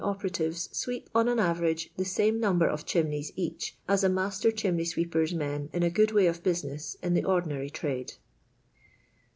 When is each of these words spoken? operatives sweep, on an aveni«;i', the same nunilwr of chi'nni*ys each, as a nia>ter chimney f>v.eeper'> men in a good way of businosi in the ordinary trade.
operatives 0.03 0.67
sweep, 0.71 1.11
on 1.13 1.27
an 1.29 1.37
aveni«;i', 1.37 1.87
the 1.95 2.03
same 2.03 2.41
nunilwr 2.41 2.67
of 2.67 2.87
chi'nni*ys 2.87 3.31
each, 3.35 3.77
as 3.87 4.03
a 4.03 4.09
nia>ter 4.09 4.49
chimney 4.49 4.81
f>v.eeper'> 4.81 5.31
men 5.35 5.69
in 5.73 5.83
a 5.83 5.91
good 5.91 6.11
way 6.11 6.25
of 6.25 6.41
businosi 6.41 6.95
in 7.03 7.13
the 7.13 7.23
ordinary 7.23 7.69
trade. 7.69 8.11